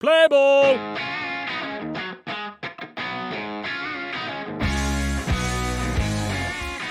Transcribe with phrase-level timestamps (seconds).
[0.00, 0.74] Play ball!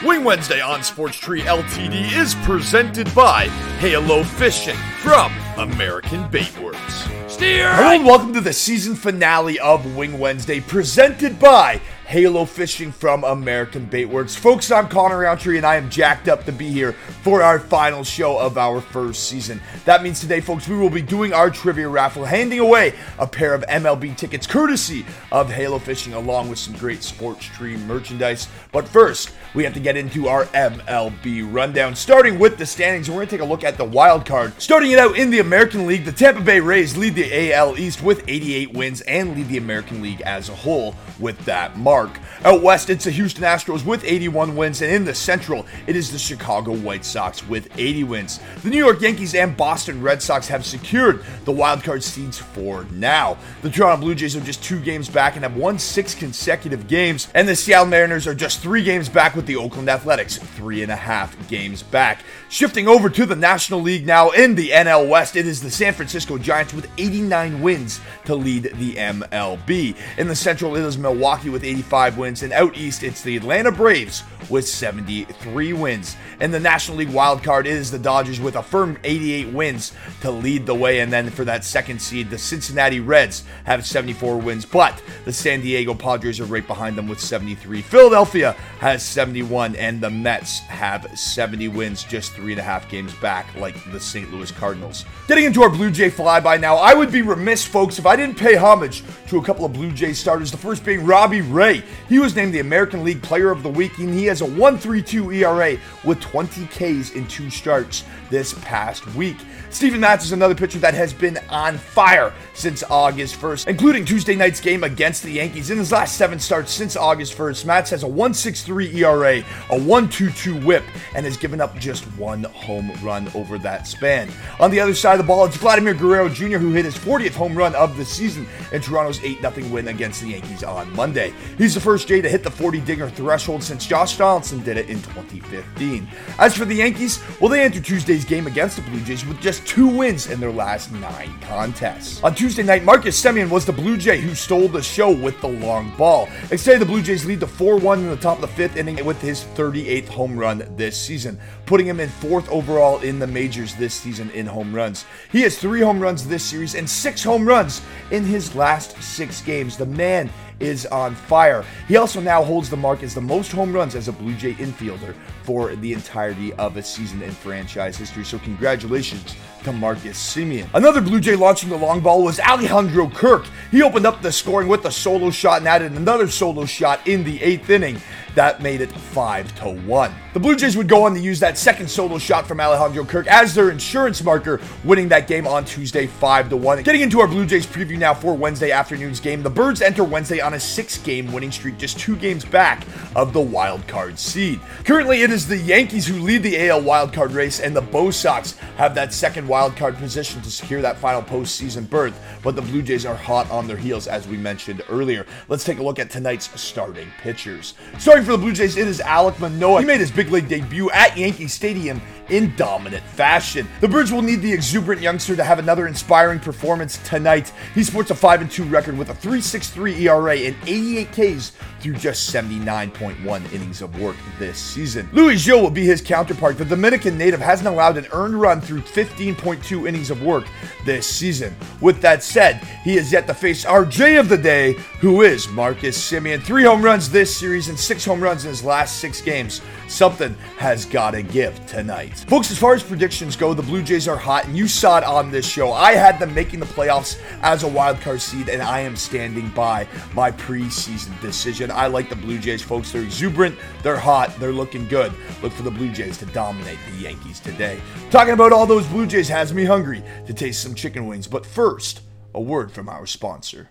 [0.05, 3.45] Wing Wednesday on Sports Tree Ltd is presented by
[3.79, 7.29] Halo Fishing from American Baitworks.
[7.29, 7.73] Steer!
[7.75, 13.25] Hello and welcome to the season finale of Wing Wednesday, presented by Halo Fishing from
[13.25, 14.33] American Baitworks.
[14.33, 18.05] Folks, I'm Connor Roundtree, and I am jacked up to be here for our final
[18.05, 19.59] show of our first season.
[19.83, 23.53] That means today, folks, we will be doing our trivia raffle, handing away a pair
[23.53, 28.47] of MLB tickets courtesy of Halo Fishing, along with some great Sports Tree merchandise.
[28.71, 33.09] But first, we have to get into our MLB rundown, starting with the standings.
[33.09, 34.53] We're going to take a look at the wild card.
[34.61, 38.01] Starting it out in the American League, the Tampa Bay Rays lead the AL East
[38.01, 41.96] with 88 wins and lead the American League as a whole with that mark.
[42.45, 46.11] Out west, it's the Houston Astros with 81 wins, and in the Central, it is
[46.11, 48.39] the Chicago White Sox with 80 wins.
[48.61, 52.83] The New York Yankees and Boston Red Sox have secured the wild card seeds for
[52.91, 53.39] now.
[53.63, 57.27] The Toronto Blue Jays are just two games back and have won six consecutive games,
[57.33, 60.91] and the Seattle Mariners are just three games back with the Oakland Athletics, three and
[60.91, 62.21] a half games back.
[62.49, 65.93] Shifting over to the National League now in the NL West, it is the San
[65.93, 69.95] Francisco Giants with 89 wins to lead the MLB.
[70.19, 73.71] In the Central, it is Milwaukee with 85 wins, and out east, it's the Atlanta
[73.71, 76.15] Braves with 73 wins.
[76.39, 79.93] And the National League wild card, it is the Dodgers with a firm 88 wins
[80.21, 84.37] to lead the way, and then for that second seed, the Cincinnati Reds have 74
[84.37, 87.81] wins, but the San Diego Padres are right behind them with 73.
[87.81, 93.13] Philadelphia has 71, and the Mets have 70 wins, just three and a half games
[93.15, 94.31] back, like the St.
[94.31, 95.05] Louis Cardinals.
[95.27, 98.37] Getting into our Blue Jay flyby now, I would be remiss, folks, if I didn't
[98.37, 100.51] pay homage to a couple of Blue Jay starters.
[100.51, 101.76] The first being Robbie Ray.
[102.09, 105.35] He was named the American League Player of the Week, and he has a 1.32
[105.35, 109.37] ERA with 20 Ks in two starts this past week.
[109.69, 114.35] Steven Matz is another pitcher that has been on fire since August 1st, including Tuesday
[114.35, 115.69] night's game against the Yankees.
[115.69, 120.63] In his last seven starts since August 1st, Matz has a 1.63 ERA, a 1.22
[120.63, 120.83] WHIP,
[121.15, 124.29] and has given up just one home run over that span.
[124.59, 127.33] On the other side of the ball, it's Vladimir Guerrero Jr., who hit his 40th
[127.33, 131.33] home run of the season in Toronto's 8 0 win against the Yankees on Monday.
[131.73, 135.01] The first Jay to hit the 40 dinger threshold since Josh Donaldson did it in
[135.01, 136.07] 2015.
[136.37, 139.65] As for the Yankees, well, they entered Tuesday's game against the Blue Jays with just
[139.65, 142.23] two wins in their last nine contests.
[142.23, 145.47] On Tuesday night, Marcus Semien was the Blue Jay who stole the show with the
[145.47, 146.29] long ball.
[146.51, 149.03] Instead, the Blue Jays lead to 4 1 in the top of the fifth inning
[149.05, 153.75] with his 38th home run this season, putting him in fourth overall in the majors
[153.75, 155.05] this season in home runs.
[155.31, 159.41] He has three home runs this series and six home runs in his last six
[159.41, 159.77] games.
[159.77, 160.29] The man
[160.59, 161.63] is on fire.
[161.87, 164.53] He also now holds the mark as the most home runs as a Blue Jay
[164.53, 168.25] infielder for the entirety of a season in franchise history.
[168.25, 170.67] So, congratulations to Marcus Semien.
[170.73, 173.45] Another Blue Jay launching the long ball was Alejandro Kirk.
[173.71, 177.23] He opened up the scoring with a solo shot and added another solo shot in
[177.23, 178.01] the eighth inning.
[178.35, 180.15] That made it 5 to 1.
[180.37, 183.25] The Blue Jays would go on to use that second solo shot from Alejandro Kirk
[183.25, 186.83] as their insurance marker, winning that game on Tuesday 5 to 1.
[186.83, 189.41] Getting into our Blue Jays preview now for Wednesday afternoon's game.
[189.41, 193.33] The Birds enter Wednesday on a six game winning streak, just two games back of
[193.33, 194.59] the wild card seed.
[194.83, 198.11] Currently, it is the Yankees who lead the AL wild card race, and the Bo
[198.11, 202.13] Sox have that second wild card position to secure that final postseason berth.
[202.43, 205.25] But the Blue Jays are hot on their heels, as we mentioned earlier.
[205.49, 207.73] Let's take a look at tonight's starting pitchers.
[207.97, 209.79] Starting for the Blue Jays, it is Alek Manoah.
[209.79, 213.67] He made his big league debut at Yankee Stadium in dominant fashion.
[213.81, 217.51] The Birds will need the exuberant youngster to have another inspiring performance tonight.
[217.73, 222.33] He sports a 5 2 record with a 3.63 ERA and 88 Ks through just
[222.33, 225.07] 79.1 innings of work this season.
[225.13, 226.57] Luis Gil will be his counterpart.
[226.57, 230.45] The Dominican native hasn't allowed an earned run through 15.2 innings of work
[230.85, 231.55] this season.
[231.81, 235.47] With that said, he is yet to face our J of the day, who is
[235.49, 236.41] Marcus Semien.
[236.41, 239.61] Three home runs this series and six home runs in his last six games.
[239.87, 242.16] Something has got to give tonight.
[242.25, 245.03] Folks, as far as predictions go, the Blue Jays are hot, and you saw it
[245.03, 245.71] on this show.
[245.71, 249.49] I had them making the playoffs as a wild card seed, and I am standing
[249.49, 251.71] by my preseason decision.
[251.71, 252.91] I like the Blue Jays, folks.
[252.91, 255.13] They're exuberant, they're hot, they're looking good.
[255.41, 257.79] Look for the Blue Jays to dominate the Yankees today.
[258.09, 261.45] Talking about all those Blue Jays has me hungry to taste some chicken wings, but
[261.45, 262.01] first,
[262.33, 263.69] a word from our sponsor.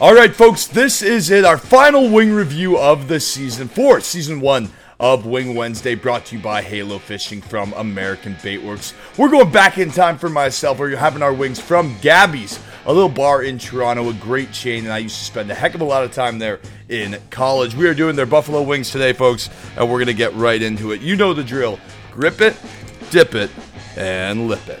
[0.00, 1.44] All right, folks, this is it.
[1.44, 6.36] Our final wing review of the season four, season one of Wing Wednesday, brought to
[6.36, 8.94] you by Halo Fishing from American Baitworks.
[9.18, 10.78] We're going back in time for myself.
[10.78, 14.92] We're having our wings from Gabby's, a little bar in Toronto, a great chain, and
[14.92, 17.74] I used to spend a heck of a lot of time there in college.
[17.74, 20.92] We are doing their buffalo wings today, folks, and we're going to get right into
[20.92, 21.02] it.
[21.02, 21.78] You know the drill
[22.10, 22.56] grip it,
[23.10, 23.50] dip it,
[23.96, 24.80] and lip it.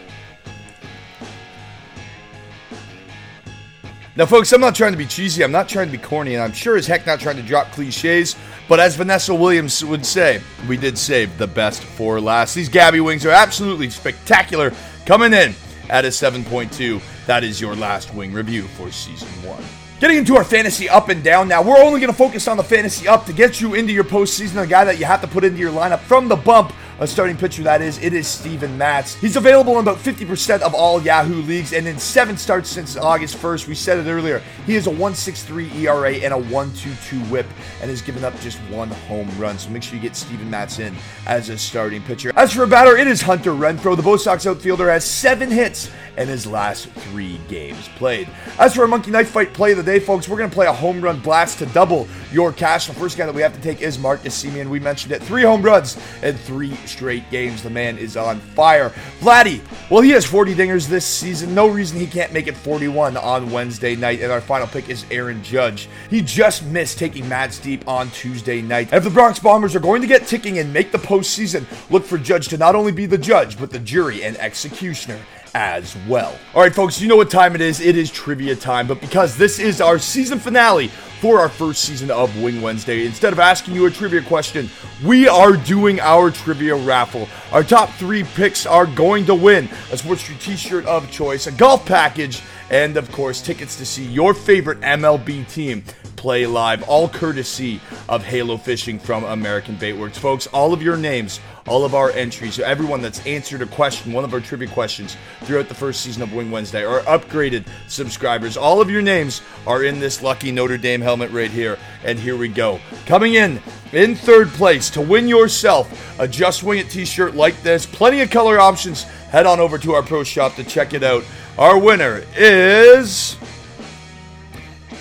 [4.16, 6.42] Now, folks, I'm not trying to be cheesy, I'm not trying to be corny, and
[6.42, 8.34] I'm sure as heck not trying to drop cliches,
[8.68, 12.56] but as Vanessa Williams would say, we did save the best for last.
[12.56, 14.72] These Gabby wings are absolutely spectacular,
[15.06, 15.54] coming in
[15.88, 17.00] at a 7.2.
[17.26, 19.62] That is your last wing review for season one.
[20.00, 22.64] Getting into our fantasy up and down now, we're only going to focus on the
[22.64, 25.44] fantasy up to get you into your postseason, the guy that you have to put
[25.44, 29.14] into your lineup from the bump a starting pitcher that is, it is Steven Matz.
[29.14, 33.38] He's available in about 50% of all Yahoo leagues, and in seven starts since August
[33.38, 37.46] 1st, we said it earlier, he has a 1.63 ERA and a 1.22 WHIP,
[37.80, 39.58] and has given up just one home run.
[39.58, 40.94] So make sure you get Steven Matz in
[41.26, 42.32] as a starting pitcher.
[42.36, 43.96] As for a batter, it is Hunter Renfroe.
[43.96, 48.28] The Bo Sox outfielder has seven hits in his last three games played.
[48.58, 50.66] As for our Monkey Knife Fight play of the day, folks, we're going to play
[50.66, 52.86] a home run blast to double your cash.
[52.86, 54.68] The first guy that we have to take is Marcus Semien.
[54.68, 55.22] We mentioned it.
[55.22, 57.62] Three home runs and three straight games.
[57.62, 58.90] The man is on fire.
[59.20, 59.60] Vladdy,
[59.90, 61.54] well, he has 40 dingers this season.
[61.54, 64.20] No reason he can't make it 41 on Wednesday night.
[64.20, 65.88] And our final pick is Aaron Judge.
[66.10, 68.92] He just missed taking Matz Deep on Tuesday night.
[68.92, 72.18] if the Bronx Bombers are going to get ticking and make the postseason, look for
[72.18, 75.18] Judge to not only be the judge, but the jury and executioner
[75.54, 76.36] as well.
[76.54, 77.80] All right, folks, you know what time it is.
[77.80, 80.90] It is trivia time, but because this is our season finale
[81.20, 84.70] for our first season of Wing Wednesday, instead of asking you a trivia question,
[85.04, 87.28] we are doing our trivia raffle.
[87.52, 91.46] Our top three picks are going to win a Sports Tree t shirt of choice,
[91.46, 92.40] a golf package,
[92.70, 95.84] and of course, tickets to see your favorite MLB team
[96.16, 100.16] play live, all courtesy of Halo Fishing from American Baitworks.
[100.16, 101.38] Folks, all of your names,
[101.70, 105.16] all of our entries, so everyone that's answered a question, one of our trivia questions
[105.42, 108.56] throughout the first season of Wing Wednesday, are upgraded subscribers.
[108.56, 111.78] All of your names are in this lucky Notre Dame helmet right here.
[112.02, 112.80] And here we go.
[113.06, 113.62] Coming in
[113.92, 118.20] in third place to win yourself a Just Wing It t shirt like this, plenty
[118.20, 119.04] of color options.
[119.30, 121.22] Head on over to our pro shop to check it out.
[121.56, 123.36] Our winner is.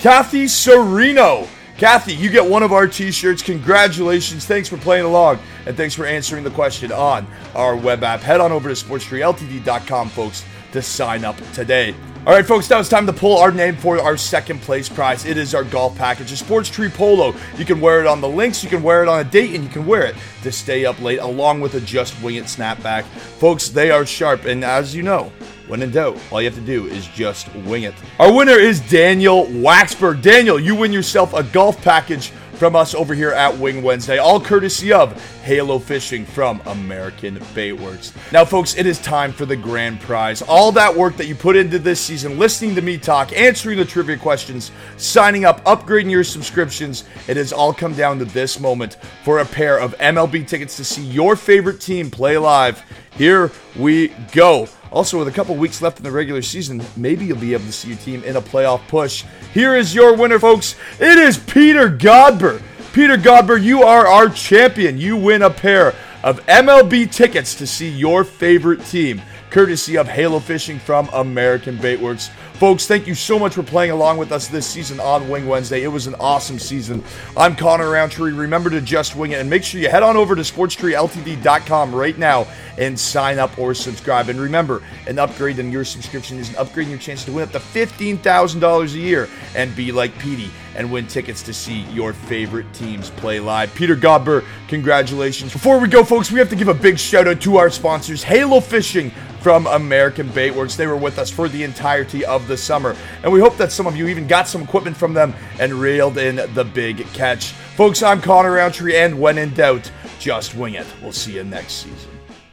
[0.01, 1.47] Kathy Sereno.
[1.79, 3.41] Kathy, you get one of our t shirts.
[3.41, 4.45] Congratulations.
[4.45, 5.39] Thanks for playing along.
[5.65, 8.19] And thanks for answering the question on our web app.
[8.19, 10.43] Head on over to sportstreeltd.com, folks,
[10.73, 11.95] to sign up today.
[12.27, 15.23] All right, folks, now it's time to pull our name for our second place prize.
[15.23, 17.33] It is our golf package, a Sports Tree Polo.
[17.57, 19.63] You can wear it on the links, you can wear it on a date, and
[19.63, 23.03] you can wear it to stay up late, along with a Just Wing It snapback.
[23.05, 25.31] Folks, they are sharp, and as you know,
[25.69, 27.93] when in doubt, all you have to do is just wing it.
[28.19, 30.21] Our winner is Daniel Waxberg.
[30.21, 34.41] Daniel, you win yourself a golf package from us over here at Wing Wednesday, all
[34.41, 35.13] courtesy of
[35.43, 38.13] Halo Fishing from American Baitworks.
[38.33, 40.41] Now, folks, it is time for the grand prize.
[40.41, 43.85] All that work that you put into this season, listening to me talk, answering the
[43.85, 48.97] trivia questions, signing up, upgrading your subscriptions, it has all come down to this moment
[49.23, 52.83] for a pair of MLB tickets to see your favorite team play live.
[53.15, 54.67] Here we go.
[54.91, 57.71] Also, with a couple weeks left in the regular season, maybe you'll be able to
[57.71, 59.23] see your team in a playoff push.
[59.53, 60.75] Here is your winner, folks.
[60.99, 62.61] It is Peter Godber.
[62.91, 64.97] Peter Godber, you are our champion.
[64.97, 65.93] You win a pair
[66.23, 72.31] of MLB tickets to see your favorite team, courtesy of Halo Fishing from American Baitworks.
[72.59, 75.81] Folks, thank you so much for playing along with us this season on Wing Wednesday.
[75.81, 77.01] It was an awesome season.
[77.37, 78.33] I'm Connor Roundtree.
[78.33, 82.17] Remember to just wing it and make sure you head on over to sportstreeltd.com right
[82.17, 82.47] now
[82.77, 84.27] and sign up or subscribe.
[84.27, 87.45] And remember, an upgrade in your subscription is an upgrade in your chance to win
[87.45, 92.11] up to $15,000 a year and be like Petey and win tickets to see your
[92.11, 93.73] favorite teams play live.
[93.73, 95.53] Peter Godber, congratulations.
[95.53, 98.21] Before we go, folks, we have to give a big shout out to our sponsors,
[98.21, 100.75] Halo Fishing from American Baitworks.
[100.75, 103.87] They were with us for the entirety of the summer, and we hope that some
[103.87, 107.47] of you even got some equipment from them and reeled in the big catch.
[107.75, 110.87] Folks, I'm Connor Roundtree, and when in doubt, just wing it.
[111.01, 112.11] We'll see you next season.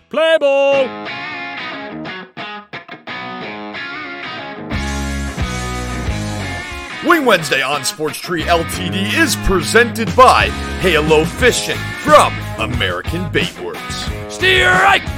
[0.08, 0.86] Play ball!
[7.06, 10.46] Wing Wednesday on Sports Tree Ltd is presented by
[10.80, 14.30] Halo Fishing from American Baitworks.
[14.30, 15.15] Steer right!